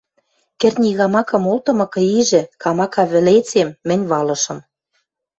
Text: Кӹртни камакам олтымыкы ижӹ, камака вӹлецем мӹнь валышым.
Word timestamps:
Кӹртни 0.59 0.91
камакам 0.99 1.43
олтымыкы 1.51 2.01
ижӹ, 2.19 2.41
камака 2.61 3.03
вӹлецем 3.11 3.69
мӹнь 3.87 4.05
валышым. 4.11 4.59